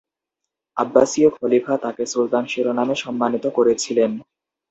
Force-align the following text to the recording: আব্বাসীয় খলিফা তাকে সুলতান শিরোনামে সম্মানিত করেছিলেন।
আব্বাসীয় 0.77 1.29
খলিফা 1.31 1.73
তাকে 1.77 2.03
সুলতান 2.05 2.43
শিরোনামে 2.45 2.95
সম্মানিত 2.95 3.45
করেছিলেন। 3.57 4.11